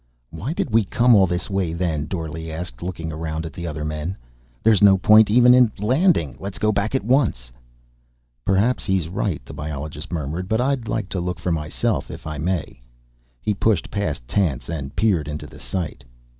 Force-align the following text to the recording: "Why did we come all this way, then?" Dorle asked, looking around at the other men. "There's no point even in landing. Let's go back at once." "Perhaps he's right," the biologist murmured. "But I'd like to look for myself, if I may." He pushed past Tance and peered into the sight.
"Why 0.31 0.53
did 0.53 0.71
we 0.71 0.83
come 0.83 1.13
all 1.13 1.27
this 1.27 1.47
way, 1.47 1.73
then?" 1.73 2.07
Dorle 2.07 2.49
asked, 2.49 2.81
looking 2.81 3.11
around 3.11 3.45
at 3.45 3.53
the 3.53 3.67
other 3.67 3.85
men. 3.85 4.17
"There's 4.63 4.81
no 4.81 4.97
point 4.97 5.29
even 5.29 5.53
in 5.53 5.71
landing. 5.77 6.35
Let's 6.39 6.57
go 6.57 6.71
back 6.71 6.95
at 6.95 7.05
once." 7.05 7.51
"Perhaps 8.43 8.83
he's 8.85 9.07
right," 9.07 9.45
the 9.45 9.53
biologist 9.53 10.11
murmured. 10.11 10.47
"But 10.49 10.59
I'd 10.59 10.87
like 10.87 11.07
to 11.09 11.19
look 11.19 11.37
for 11.37 11.51
myself, 11.51 12.09
if 12.09 12.25
I 12.25 12.39
may." 12.39 12.81
He 13.43 13.53
pushed 13.53 13.91
past 13.91 14.27
Tance 14.27 14.69
and 14.69 14.95
peered 14.95 15.27
into 15.27 15.45
the 15.45 15.59
sight. 15.59 16.03